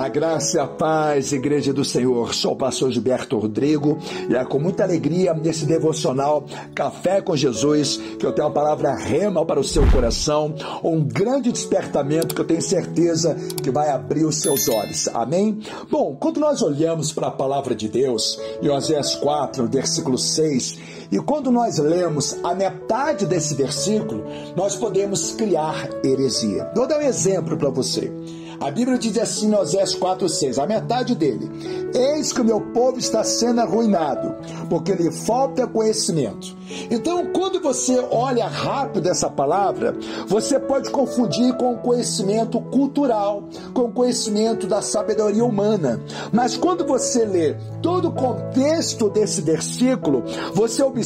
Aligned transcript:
A 0.00 0.08
graça 0.08 0.56
e 0.56 0.60
a 0.60 0.66
paz, 0.66 1.30
Igreja 1.30 1.74
do 1.74 1.84
Senhor. 1.84 2.32
Sou 2.32 2.54
o 2.54 2.56
pastor 2.56 2.90
Gilberto 2.90 3.36
Rodrigo 3.38 3.98
e 4.30 4.34
é 4.34 4.42
com 4.46 4.58
muita 4.58 4.82
alegria 4.82 5.34
nesse 5.34 5.66
devocional 5.66 6.46
Café 6.74 7.20
com 7.20 7.36
Jesus 7.36 7.98
que 8.18 8.24
eu 8.24 8.32
tenho 8.32 8.48
uma 8.48 8.54
palavra 8.54 8.94
rema 8.94 9.44
para 9.44 9.60
o 9.60 9.64
seu 9.64 9.86
coração, 9.90 10.54
um 10.82 11.04
grande 11.04 11.52
despertamento 11.52 12.34
que 12.34 12.40
eu 12.40 12.46
tenho 12.46 12.62
certeza 12.62 13.34
que 13.62 13.70
vai 13.70 13.90
abrir 13.90 14.24
os 14.24 14.40
seus 14.40 14.70
olhos. 14.70 15.06
Amém? 15.08 15.60
Bom, 15.90 16.16
quando 16.18 16.40
nós 16.40 16.62
olhamos 16.62 17.12
para 17.12 17.26
a 17.26 17.30
palavra 17.30 17.74
de 17.74 17.86
Deus, 17.86 18.40
em 18.62 18.70
Oséias 18.70 19.14
4, 19.16 19.68
versículo 19.68 20.16
6, 20.16 20.78
e 21.10 21.18
quando 21.18 21.50
nós 21.50 21.78
lemos 21.78 22.36
a 22.44 22.54
metade 22.54 23.26
desse 23.26 23.54
versículo, 23.54 24.24
nós 24.56 24.76
podemos 24.76 25.32
criar 25.32 25.88
heresia. 26.04 26.70
Vou 26.74 26.86
dar 26.86 26.98
um 26.98 27.02
exemplo 27.02 27.56
para 27.56 27.68
você. 27.68 28.12
A 28.60 28.70
Bíblia 28.70 28.98
diz 28.98 29.16
assim 29.16 29.48
em 29.48 29.54
Osés 29.54 29.96
4,6, 29.96 30.62
a 30.62 30.66
metade 30.66 31.14
dele: 31.14 31.50
Eis 31.94 32.30
que 32.30 32.42
o 32.42 32.44
meu 32.44 32.60
povo 32.60 32.98
está 32.98 33.24
sendo 33.24 33.62
arruinado, 33.62 34.34
porque 34.68 34.92
lhe 34.92 35.10
falta 35.10 35.66
conhecimento. 35.66 36.54
Então, 36.90 37.32
quando 37.32 37.58
você 37.60 37.98
olha 38.10 38.46
rápido 38.46 39.08
essa 39.08 39.30
palavra, 39.30 39.96
você 40.28 40.58
pode 40.58 40.90
confundir 40.90 41.56
com 41.56 41.72
o 41.72 41.78
conhecimento 41.78 42.60
cultural, 42.60 43.44
com 43.72 43.84
o 43.84 43.92
conhecimento 43.92 44.66
da 44.66 44.82
sabedoria 44.82 45.44
humana. 45.44 45.98
Mas 46.30 46.54
quando 46.54 46.86
você 46.86 47.24
lê 47.24 47.56
todo 47.82 48.08
o 48.08 48.12
contexto 48.12 49.08
desse 49.08 49.40
versículo, 49.40 50.22
você 50.52 50.82
observa 50.82 50.99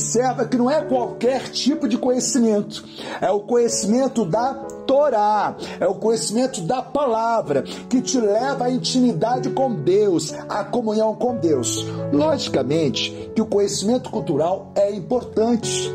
que 0.50 0.56
não 0.56 0.70
é 0.70 0.82
qualquer 0.82 1.48
tipo 1.50 1.88
de 1.88 1.96
conhecimento, 1.98 2.84
é 3.20 3.30
o 3.30 3.40
conhecimento 3.40 4.24
da 4.24 4.54
Torá, 4.86 5.56
é 5.80 5.86
o 5.86 5.94
conhecimento 5.94 6.60
da 6.62 6.82
palavra 6.82 7.62
que 7.62 8.00
te 8.00 8.20
leva 8.20 8.66
à 8.66 8.70
intimidade 8.70 9.50
com 9.50 9.74
Deus, 9.74 10.34
à 10.48 10.64
comunhão 10.64 11.14
com 11.14 11.36
Deus. 11.36 11.84
Logicamente 12.12 13.30
que 13.34 13.42
o 13.42 13.46
conhecimento 13.46 14.10
cultural 14.10 14.72
é 14.74 14.94
importante. 14.94 15.90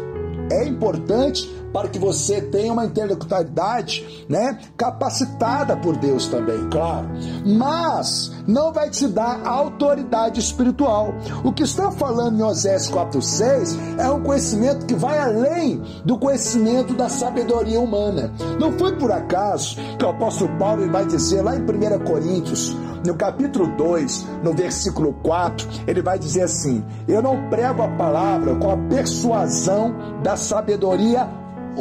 É 0.52 0.66
importante 0.66 1.48
para 1.74 1.88
que 1.90 2.00
você 2.00 2.42
tenha 2.42 2.74
uma 2.74 2.86
intelectualidade, 2.86 4.26
né, 4.28 4.60
capacitada 4.78 5.76
por 5.78 5.98
Deus 5.98 6.28
também, 6.28 6.70
claro. 6.70 7.08
Mas 7.46 8.32
não 8.48 8.74
vai 8.74 8.90
te 8.90 9.08
dar 9.08 9.46
autoridade 9.46 10.40
espiritual. 10.40 11.14
O 11.44 11.52
que 11.52 11.64
está 11.64 11.92
falando 11.92 12.40
em 12.40 12.44
Osés 12.44 12.90
4:6 12.90 13.78
é 13.98 14.10
um 14.10 14.22
conhecimento 14.24 14.86
que 14.86 14.96
vai 14.96 15.18
além 15.20 15.82
do 16.04 16.18
conhecimento 16.18 16.94
da 16.94 17.10
sabedoria 17.10 17.80
humana. 17.80 18.32
Não 18.60 18.72
foi 18.74 18.96
por 18.96 19.12
acaso 19.12 19.76
que 19.98 20.06
o 20.06 20.10
apóstolo 20.10 20.58
Paulo 20.58 20.90
vai 20.92 21.06
dizer 21.06 21.42
lá 21.42 21.56
em 21.56 21.62
1 21.62 22.00
Coríntios, 22.00 22.76
no 23.06 23.16
capítulo 23.16 23.68
2, 23.78 24.28
no 24.44 24.54
versículo 24.54 25.14
4, 25.24 25.68
ele 25.88 26.02
vai 26.02 26.20
dizer 26.20 26.42
assim: 26.42 26.84
Eu 27.08 27.22
não 27.22 27.50
prego 27.50 27.82
a 27.82 27.88
palavra 27.88 28.56
com 28.56 28.72
a 28.72 28.78
persuasão 28.78 29.96
da 30.22 30.36
sabedoria 30.36 31.28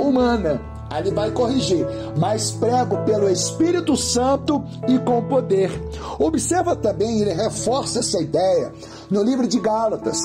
humana. 0.01 0.61
Ele 0.97 1.11
vai 1.11 1.31
corrigir, 1.31 1.87
mas 2.17 2.51
prego 2.51 2.97
pelo 3.05 3.29
Espírito 3.29 3.95
Santo 3.97 4.65
e 4.89 4.99
com 4.99 5.23
poder. 5.25 5.71
Observa 6.19 6.75
também, 6.75 7.21
ele 7.21 7.35
reforça 7.35 7.99
essa 7.99 8.21
ideia 8.23 8.73
no 9.11 9.23
livro 9.23 9.47
de 9.47 9.61
Gálatas, 9.61 10.19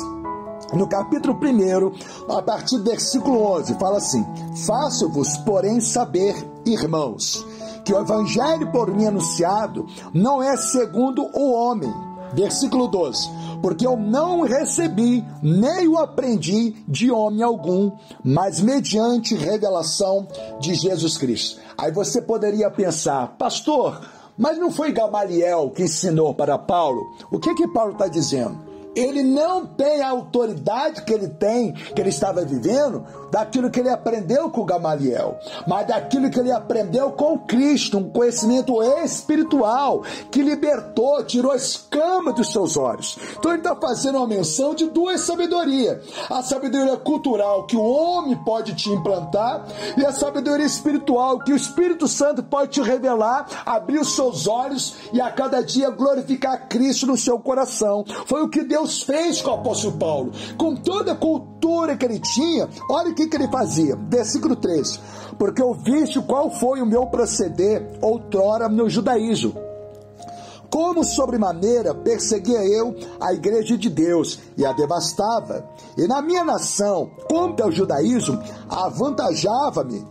no 0.74 0.88
capítulo 0.88 1.38
1, 1.38 2.34
a 2.34 2.42
partir 2.42 2.78
do 2.78 2.84
versículo 2.86 3.44
11, 3.58 3.74
fala 3.76 3.98
assim: 3.98 4.26
Faço-vos, 4.66 5.38
porém, 5.38 5.80
saber, 5.82 6.36
irmãos, 6.66 7.46
que 7.84 7.94
o 7.94 8.00
evangelho 8.00 8.72
por 8.72 8.90
mim 8.90 9.06
anunciado 9.06 9.86
não 10.14 10.42
é 10.42 10.56
segundo 10.58 11.30
o 11.34 11.52
homem. 11.54 11.94
Versículo 12.36 12.88
12 12.88 13.44
porque 13.64 13.88
eu 13.88 13.96
não 13.96 14.42
recebi, 14.42 15.24
nem 15.42 15.88
o 15.88 15.98
aprendi 15.98 16.84
de 16.86 17.10
homem 17.10 17.42
algum, 17.42 17.94
mas 18.22 18.60
mediante 18.60 19.36
revelação 19.36 20.28
de 20.60 20.76
Jesus 20.76 21.18
Cristo. 21.18 21.62
Aí 21.78 21.90
você 21.90 22.22
poderia 22.22 22.70
pensar, 22.70 23.38
pastor, 23.38 24.02
mas 24.38 24.58
não 24.58 24.70
foi 24.70 24.92
Gamaliel 24.92 25.70
que 25.70 25.84
ensinou 25.84 26.34
para 26.34 26.58
Paulo? 26.58 27.16
O 27.32 27.40
que 27.40 27.54
que 27.54 27.66
Paulo 27.70 27.94
está 27.94 28.10
dizendo? 28.10 28.73
Ele 28.96 29.24
não 29.24 29.66
tem 29.66 30.02
a 30.02 30.10
autoridade 30.10 31.04
que 31.04 31.14
ele 31.14 31.28
tem, 31.28 31.74
que 31.74 32.02
ele 32.02 32.10
estava 32.10 32.44
vivendo, 32.44 33.06
daquilo 33.32 33.72
que 33.72 33.80
ele 33.80 33.90
aprendeu 33.90 34.50
com 34.52 34.64
Gamaliel, 34.64 35.40
mas 35.68 35.88
daquilo 35.88 36.30
que 36.30 36.40
ele 36.40 36.52
aprendeu 36.52 37.12
com 37.12 37.40
Cristo, 37.40 37.98
um 37.98 38.10
conhecimento 38.10 38.82
espiritual 39.04 40.04
que 40.30 40.44
libertou, 40.44 41.24
tirou 41.24 41.52
a 41.52 41.56
escama 41.56 42.32
dos 42.32 42.52
seus 42.52 42.78
olhos. 42.78 43.18
Então 43.38 43.52
ele 43.52 43.62
está 43.62 43.76
fazendo 43.76 44.20
uma 44.20 44.28
menção 44.28 44.76
de 44.76 44.86
duas 44.86 45.22
sabedorias: 45.22 46.06
a 46.30 46.44
sabedoria 46.44 46.96
cultural 46.98 47.66
que 47.66 47.76
o 47.76 47.84
homem 47.84 48.36
pode 48.44 48.76
te 48.76 48.90
implantar 48.90 49.66
e 49.98 50.06
a 50.06 50.12
sabedoria 50.12 50.66
espiritual 50.66 51.40
que 51.40 51.54
o 51.54 51.56
Espírito 51.56 52.08
Santo 52.08 52.44
pode 52.44 52.72
te 52.72 52.82
revelar, 52.82 53.48
abrir 53.66 54.00
os 54.00 54.16
seus 54.16 54.48
olhos 54.48 54.96
e 55.12 55.20
a 55.20 55.32
cada 55.32 55.62
dia 55.62 55.90
glorificar 55.90 56.68
Cristo 56.68 57.08
no 57.08 57.18
seu 57.18 57.40
coração. 57.40 58.06
Foi 58.26 58.44
o 58.44 58.50
que 58.50 58.64
Deus 58.64 58.83
fez 58.88 59.42
com 59.42 59.52
o 59.52 59.56
apóstolo 59.56 59.98
Paulo, 59.98 60.32
com 60.58 60.76
toda 60.76 61.14
a 61.14 61.16
cultura 61.16 61.96
que 61.96 62.06
ele 62.06 62.20
tinha. 62.20 62.70
Olha 62.90 63.12
o 63.12 63.16
que 63.16 63.28
que, 63.28 63.36
ele 63.36 63.48
fazia? 63.48 63.96
Versículo 63.96 64.56
3: 64.56 65.00
Porque 65.38 65.62
ouviste 65.62 66.22
qual 66.22 66.52
foi 66.52 66.82
o 66.82 66.86
meu 66.86 67.06
proceder 67.08 67.98
outrora 68.02 68.68
no 68.68 68.90
judaísmo. 68.90 69.54
Como 70.70 71.04
sobremaneira 71.04 71.94
perseguia 71.94 72.66
eu 72.66 72.96
a 73.20 73.32
igreja 73.32 73.78
de 73.78 73.90
Deus 73.92 74.40
e 74.58 74.66
a 74.66 74.74
devastava. 74.74 75.64
E 75.96 76.08
na 76.08 76.20
minha 76.20 76.44
nação, 76.44 77.12
contra 77.30 77.68
o 77.68 77.72
judaísmo, 77.72 78.42
avantajava-me 78.68 80.04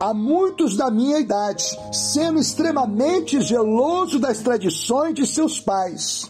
a 0.00 0.14
muitos 0.14 0.78
da 0.78 0.90
minha 0.90 1.18
idade, 1.18 1.78
sendo 1.92 2.38
extremamente 2.38 3.42
geloso 3.42 4.18
das 4.18 4.38
tradições 4.38 5.12
de 5.12 5.26
seus 5.26 5.60
pais 5.60 6.29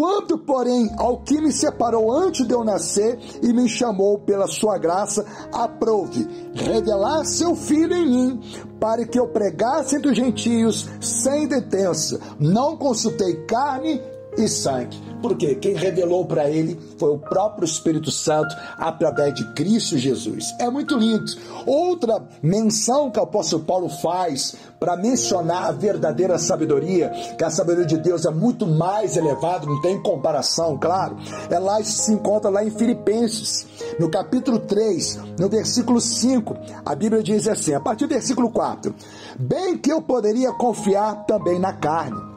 Quanto, 0.00 0.38
porém, 0.38 0.90
ao 0.96 1.18
que 1.18 1.38
me 1.42 1.52
separou 1.52 2.10
antes 2.10 2.46
de 2.46 2.54
eu 2.54 2.64
nascer 2.64 3.18
e 3.42 3.52
me 3.52 3.68
chamou 3.68 4.18
pela 4.18 4.46
sua 4.46 4.78
graça, 4.78 5.26
aprove 5.52 6.26
revelar 6.54 7.22
seu 7.26 7.54
filho 7.54 7.92
em 7.92 8.08
mim, 8.08 8.40
para 8.80 9.04
que 9.04 9.20
eu 9.20 9.28
pregasse 9.28 9.96
entre 9.96 10.12
os 10.12 10.16
gentios 10.16 10.88
sem 11.02 11.46
detença. 11.46 12.18
Não 12.38 12.78
consultei 12.78 13.44
carne 13.44 14.00
e 14.38 14.48
sangue 14.48 15.09
porque 15.20 15.54
quem 15.54 15.74
revelou 15.74 16.24
para 16.24 16.48
ele 16.48 16.78
foi 16.98 17.10
o 17.10 17.18
próprio 17.18 17.64
Espírito 17.64 18.10
Santo 18.10 18.54
através 18.76 19.34
de 19.34 19.44
Cristo 19.52 19.98
Jesus. 19.98 20.54
É 20.58 20.68
muito 20.70 20.96
lindo. 20.96 21.24
Outra 21.66 22.22
menção 22.42 23.10
que 23.10 23.18
o 23.18 23.22
apóstolo 23.22 23.64
Paulo 23.64 23.88
faz 23.88 24.54
para 24.78 24.96
mencionar 24.96 25.64
a 25.66 25.72
verdadeira 25.72 26.38
sabedoria, 26.38 27.10
que 27.36 27.44
a 27.44 27.50
sabedoria 27.50 27.86
de 27.86 27.98
Deus 27.98 28.24
é 28.24 28.30
muito 28.30 28.66
mais 28.66 29.16
elevada, 29.16 29.66
não 29.66 29.80
tem 29.82 30.02
comparação, 30.02 30.78
claro. 30.78 31.16
É 31.50 31.58
lá 31.58 31.82
se 31.84 32.12
encontra 32.12 32.50
lá 32.50 32.64
em 32.64 32.70
Filipenses, 32.70 33.66
no 33.98 34.10
capítulo 34.10 34.58
3, 34.60 35.20
no 35.38 35.48
versículo 35.48 36.00
5. 36.00 36.56
A 36.84 36.94
Bíblia 36.94 37.22
diz 37.22 37.46
assim, 37.46 37.74
a 37.74 37.80
partir 37.80 38.06
do 38.06 38.14
versículo 38.14 38.50
4: 38.50 38.94
Bem 39.38 39.76
que 39.76 39.92
eu 39.92 40.00
poderia 40.00 40.52
confiar 40.52 41.26
também 41.26 41.58
na 41.58 41.74
carne 41.74 42.29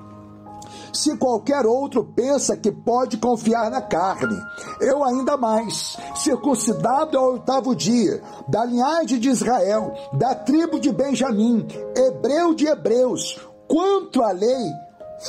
se 0.93 1.17
qualquer 1.17 1.65
outro 1.65 2.03
pensa 2.03 2.55
que 2.55 2.71
pode 2.71 3.17
confiar 3.17 3.69
na 3.71 3.81
carne. 3.81 4.37
Eu 4.79 5.03
ainda 5.03 5.35
mais, 5.35 5.97
circuncidado 6.15 7.17
ao 7.17 7.33
oitavo 7.33 7.75
dia, 7.75 8.21
da 8.47 8.63
linhagem 8.63 9.19
de 9.19 9.29
Israel, 9.29 9.93
da 10.13 10.35
tribo 10.35 10.79
de 10.79 10.91
Benjamim, 10.91 11.67
hebreu 11.97 12.53
de 12.53 12.67
hebreus, 12.67 13.39
quanto 13.67 14.21
à 14.21 14.31
lei, 14.31 14.71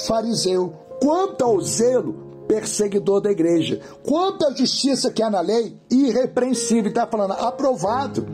fariseu, 0.06 0.75
quanto 1.00 1.43
ao 1.43 1.61
zelo, 1.61 2.25
perseguidor 2.46 3.22
da 3.22 3.31
igreja, 3.31 3.81
quanto 4.06 4.46
à 4.46 4.55
justiça 4.55 5.11
que 5.11 5.22
há 5.22 5.31
na 5.31 5.40
lei, 5.40 5.81
irrepreensível, 5.90 6.90
está 6.90 7.06
falando, 7.06 7.32
aprovado. 7.32 8.26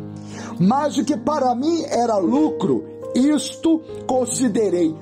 Mas 0.58 0.98
o 0.98 1.04
que 1.04 1.16
para 1.16 1.54
mim 1.54 1.84
era 1.84 2.18
lucro, 2.18 2.84
isto 3.14 3.80
considerei 4.06 4.94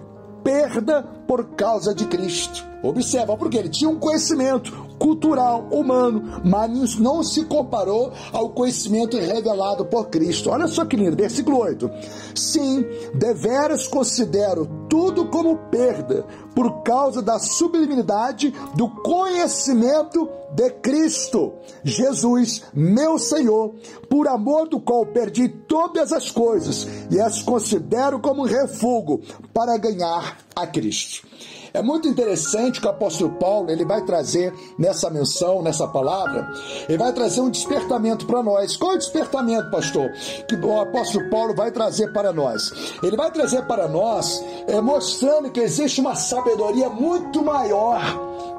perda 0.43 1.02
por 1.26 1.55
causa 1.56 1.94
de 1.94 2.06
Cristo. 2.06 2.67
Observa, 2.82 3.37
porque 3.37 3.58
ele 3.58 3.69
tinha 3.69 3.90
um 3.90 3.99
conhecimento 3.99 4.73
cultural, 4.99 5.69
humano, 5.70 6.40
mas 6.44 6.96
não 6.96 7.23
se 7.23 7.44
comparou 7.44 8.12
ao 8.32 8.50
conhecimento 8.50 9.17
revelado 9.17 9.85
por 9.85 10.08
Cristo. 10.08 10.50
Olha 10.50 10.67
só 10.67 10.85
que 10.85 10.96
lindo, 10.96 11.17
versículo 11.17 11.58
8. 11.58 11.90
Sim, 12.35 12.85
deveras 13.14 13.87
considero 13.87 14.69
tudo 14.88 15.26
como 15.26 15.56
perda 15.70 16.26
por 16.55 16.82
causa 16.82 17.23
da 17.23 17.38
sublimidade 17.38 18.52
do 18.75 18.88
conhecimento 18.88 20.29
de 20.55 20.70
Cristo, 20.70 21.52
Jesus, 21.85 22.62
meu 22.73 23.19
Senhor, 23.19 23.75
por 24.08 24.26
amor 24.26 24.69
do 24.69 24.81
qual 24.81 25.06
perdi 25.06 25.49
todas 25.49 26.12
as 26.12 26.31
coisas 26.31 26.87
e 27.11 27.20
as 27.20 27.43
considero 27.43 28.19
como 28.19 28.44
refúgio 28.44 29.20
para 29.52 29.76
ganhar 29.76 30.38
a 30.56 30.67
Cristo. 30.67 31.26
É 31.72 31.82
muito 31.82 32.08
interessante 32.08 32.80
que 32.80 32.86
o 32.86 32.90
apóstolo 32.90 33.30
Paulo 33.32 33.70
ele 33.70 33.84
vai 33.84 34.02
trazer 34.02 34.52
nessa 34.78 35.10
menção, 35.10 35.62
nessa 35.62 35.86
palavra, 35.86 36.48
ele 36.88 36.98
vai 36.98 37.12
trazer 37.12 37.40
um 37.40 37.50
despertamento 37.50 38.26
para 38.26 38.42
nós. 38.42 38.76
Qual 38.76 38.92
é 38.92 38.94
o 38.94 38.98
despertamento, 38.98 39.70
pastor? 39.70 40.10
Que 40.48 40.54
o 40.56 40.80
apóstolo 40.80 41.28
Paulo 41.30 41.54
vai 41.54 41.70
trazer 41.70 42.12
para 42.12 42.32
nós? 42.32 42.72
Ele 43.02 43.16
vai 43.16 43.30
trazer 43.30 43.62
para 43.66 43.88
nós 43.88 44.42
é, 44.66 44.80
mostrando 44.80 45.50
que 45.50 45.60
existe 45.60 46.00
uma 46.00 46.14
sabedoria 46.14 46.88
muito 46.88 47.42
maior 47.42 48.00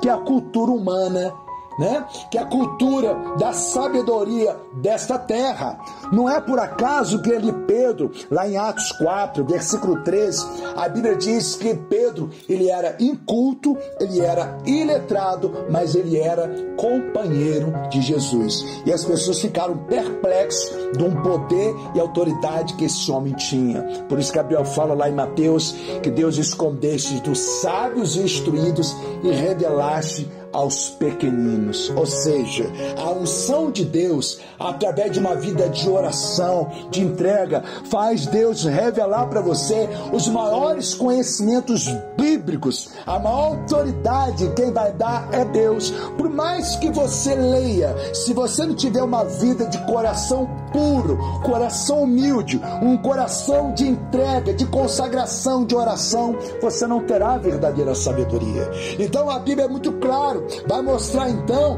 que 0.02 0.10
a 0.10 0.18
cultura 0.18 0.72
humana 0.72 1.34
né? 1.80 2.06
Que 2.30 2.38
é 2.38 2.42
a 2.42 2.46
cultura 2.46 3.16
da 3.40 3.54
sabedoria 3.54 4.56
desta 4.74 5.18
terra. 5.18 5.80
Não 6.12 6.30
é 6.30 6.42
por 6.42 6.60
acaso 6.60 7.22
que 7.22 7.30
ele, 7.30 7.54
Pedro, 7.66 8.12
lá 8.30 8.48
em 8.48 8.58
Atos 8.58 8.92
4, 8.94 9.46
versículo 9.46 10.04
13, 10.04 10.46
a 10.76 10.90
Bíblia 10.90 11.16
diz 11.16 11.56
que 11.56 11.74
Pedro, 11.74 12.30
ele 12.48 12.70
era 12.70 12.98
inculto, 13.00 13.78
ele 14.00 14.20
era 14.20 14.58
iletrado, 14.66 15.66
mas 15.70 15.96
ele 15.96 16.20
era 16.20 16.50
companheiro 16.76 17.74
de 17.90 18.02
Jesus. 18.02 18.66
E 18.86 18.92
as 18.92 19.06
pessoas 19.06 19.40
ficaram 19.40 19.78
perplexos 19.78 20.98
de 20.98 21.04
um 21.04 21.22
poder 21.22 21.74
e 21.96 22.00
autoridade 22.00 22.74
que 22.74 22.86
esse 22.86 23.10
homem 23.12 23.34
tinha. 23.34 23.82
Por 24.10 24.20
isso 24.20 24.34
Gabriel 24.34 24.66
fala 24.66 24.94
lá 24.94 25.10
em 25.10 25.14
Mateus 25.14 25.74
que 26.04 26.12
Deus 26.12 26.38
escondeste 26.38 27.22
dos 27.22 27.40
sábios 27.62 28.16
e 28.16 28.22
instruídos 28.22 28.96
e 29.24 29.32
revelaste 29.32 30.28
aos 30.52 30.90
pequeninos. 30.90 31.92
Ou 31.96 32.06
seja, 32.06 32.66
a 32.98 33.12
unção 33.12 33.72
de 33.72 33.86
Deus, 33.86 34.40
através 34.60 35.12
de 35.12 35.20
uma 35.20 35.36
vida 35.36 35.70
de 35.70 35.90
oração, 35.90 36.70
de 36.90 37.02
entrega, 37.02 37.64
faz 37.90 38.26
Deus 38.28 38.64
revelar 38.64 39.28
para 39.28 39.42
você 39.42 39.90
os 40.12 40.28
maiores 40.28 40.94
conhecimentos 40.94 41.88
bíblicos. 42.18 42.90
A 43.06 43.20
maior 43.20 43.58
autoridade 43.60 44.52
quem 44.56 44.72
vai 44.72 44.92
dar 44.94 45.28
é 45.32 45.46
Deus. 45.46 45.92
Por 46.18 46.30
mais 46.30 46.76
que 46.78 46.90
você 46.90 47.36
leia, 47.36 47.96
se 48.14 48.34
você 48.34 48.66
não 48.66 48.76
tiver 48.76 49.04
uma 49.04 49.24
vida 49.24 49.66
de 49.66 49.78
coração 49.86 50.50
puro, 50.72 51.18
coração 51.44 52.04
humilde, 52.04 52.62
um 52.82 52.98
coração 52.98 53.74
de 53.74 53.88
entrega, 53.88 54.54
de 54.54 54.66
consagração, 54.66 55.66
de 55.66 55.76
oração, 55.76 56.36
você 56.62 56.86
não 56.86 57.04
terá 57.04 57.38
verdadeira 57.38 57.96
sabedoria. 57.96 58.70
Então 59.00 59.30
a 59.30 59.40
Bíblia 59.40 59.66
é 59.66 59.70
muito 59.70 59.92
clara 59.94 60.39
vai 60.68 60.82
mostrar 60.82 61.30
então 61.30 61.78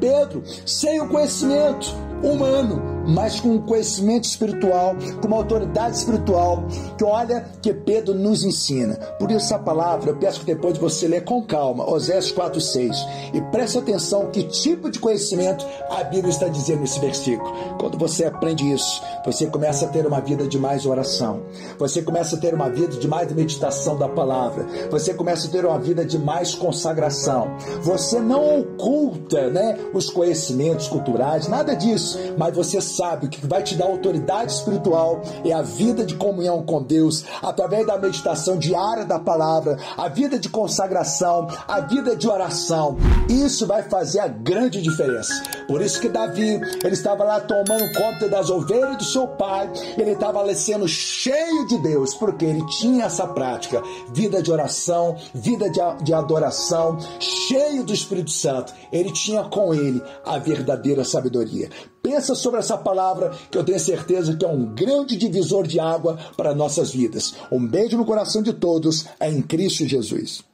Pedro 0.00 0.42
sem 0.64 1.00
o 1.00 1.08
conhecimento 1.08 1.94
humano 2.22 2.95
mas 3.06 3.40
com 3.40 3.50
um 3.50 3.60
conhecimento 3.60 4.24
espiritual, 4.24 4.94
com 5.20 5.28
uma 5.28 5.36
autoridade 5.36 5.96
espiritual, 5.96 6.64
que 6.96 7.04
olha 7.04 7.44
que 7.62 7.72
Pedro 7.72 8.14
nos 8.14 8.44
ensina. 8.44 8.94
Por 9.18 9.30
isso 9.30 9.46
essa 9.46 9.58
palavra, 9.58 10.10
eu 10.10 10.16
peço 10.16 10.40
que 10.40 10.46
depois 10.46 10.76
você 10.78 11.06
lê 11.06 11.20
com 11.20 11.42
calma, 11.42 11.88
Osés 11.88 12.32
4:6, 12.32 12.96
e 13.32 13.40
preste 13.40 13.78
atenção 13.78 14.30
que 14.30 14.42
tipo 14.42 14.90
de 14.90 14.98
conhecimento 14.98 15.64
a 15.90 16.02
Bíblia 16.04 16.30
está 16.30 16.48
dizendo 16.48 16.80
nesse 16.80 16.98
versículo. 16.98 17.52
Quando 17.78 17.96
você 17.96 18.24
aprende 18.24 18.70
isso, 18.72 19.02
você 19.24 19.46
começa 19.46 19.86
a 19.86 19.88
ter 19.88 20.06
uma 20.06 20.20
vida 20.20 20.46
de 20.46 20.58
mais 20.58 20.86
oração. 20.86 21.42
Você 21.78 22.02
começa 22.02 22.36
a 22.36 22.38
ter 22.38 22.54
uma 22.54 22.68
vida 22.68 22.96
de 22.96 23.06
mais 23.06 23.32
meditação 23.32 23.96
da 23.96 24.08
palavra. 24.08 24.66
Você 24.90 25.14
começa 25.14 25.46
a 25.46 25.50
ter 25.50 25.64
uma 25.64 25.78
vida 25.78 26.04
de 26.04 26.18
mais 26.18 26.54
consagração. 26.54 27.56
Você 27.82 28.20
não 28.20 28.60
oculta, 28.60 29.48
né, 29.50 29.78
os 29.92 30.10
conhecimentos 30.10 30.88
culturais, 30.88 31.48
nada 31.48 31.74
disso, 31.74 32.18
mas 32.36 32.54
você 32.54 32.80
sabe 32.96 33.28
que 33.28 33.46
vai 33.46 33.62
te 33.62 33.74
dar 33.74 33.86
autoridade 33.86 34.52
espiritual 34.52 35.22
é 35.44 35.52
a 35.52 35.62
vida 35.62 36.04
de 36.04 36.14
comunhão 36.14 36.62
com 36.62 36.82
Deus, 36.82 37.24
através 37.42 37.86
da 37.86 37.98
meditação 37.98 38.56
diária 38.56 39.04
da 39.04 39.18
palavra, 39.18 39.76
a 39.96 40.08
vida 40.08 40.38
de 40.38 40.48
consagração, 40.48 41.48
a 41.68 41.80
vida 41.80 42.16
de 42.16 42.28
oração. 42.28 42.96
Isso 43.28 43.66
vai 43.66 43.82
fazer 43.82 44.20
a 44.20 44.28
grande 44.28 44.80
diferença. 44.80 45.32
Por 45.68 45.82
isso 45.82 46.00
que 46.00 46.08
Davi, 46.08 46.60
ele 46.82 46.94
estava 46.94 47.24
lá 47.24 47.40
tomando 47.40 47.92
conta 47.92 48.28
das 48.28 48.50
ovelhas 48.50 48.96
do 48.96 49.04
seu 49.04 49.26
pai, 49.26 49.70
ele 49.96 50.12
estava 50.12 50.42
lá 50.42 50.54
sendo 50.54 50.88
cheio 50.88 51.66
de 51.66 51.78
Deus, 51.78 52.14
porque 52.14 52.44
ele 52.44 52.64
tinha 52.66 53.04
essa 53.04 53.26
prática, 53.26 53.82
vida 54.12 54.42
de 54.42 54.50
oração, 54.50 55.16
vida 55.34 55.68
de, 55.68 55.80
de 56.02 56.14
adoração, 56.14 56.98
cheio 57.18 57.84
do 57.84 57.92
Espírito 57.92 58.30
Santo. 58.30 58.72
Ele 58.92 59.12
tinha 59.12 59.44
com 59.44 59.74
ele 59.74 60.02
a 60.24 60.38
verdadeira 60.38 61.04
sabedoria. 61.04 61.68
Pensa 62.06 62.36
sobre 62.36 62.60
essa 62.60 62.78
palavra 62.78 63.32
que 63.50 63.58
eu 63.58 63.64
tenho 63.64 63.80
certeza 63.80 64.36
que 64.36 64.44
é 64.44 64.48
um 64.48 64.64
grande 64.64 65.16
divisor 65.16 65.66
de 65.66 65.80
água 65.80 66.16
para 66.36 66.54
nossas 66.54 66.92
vidas. 66.92 67.34
Um 67.50 67.66
beijo 67.66 67.96
no 67.96 68.04
coração 68.04 68.44
de 68.44 68.52
todos, 68.52 69.06
é 69.18 69.28
em 69.28 69.42
Cristo 69.42 69.84
Jesus. 69.88 70.44